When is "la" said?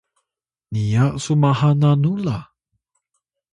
2.25-2.37